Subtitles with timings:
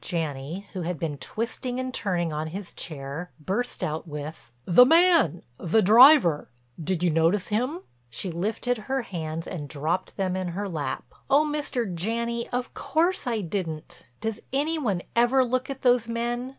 [0.03, 5.81] Janney, who had been twisting and turning on his chair, burst out with: "The man—the
[5.83, 11.13] driver—did you notice him?" She lifted her hands and dropped them in her lap.
[11.29, 11.85] "Oh, Mr.
[11.93, 14.07] Janney, of course I didn't.
[14.21, 16.49] Does any one ever look at those men?